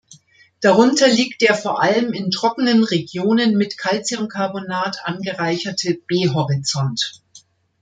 Darunter 0.61 1.07
liegt 1.07 1.41
der 1.43 1.53
vor 1.53 1.79
allem 1.79 2.11
in 2.11 2.31
trockenen 2.31 2.83
Regionen 2.83 3.55
mit 3.55 3.77
Calciumcarbonat 3.77 4.97
angereicherte 5.03 5.93
B-Horizont. 6.07 7.21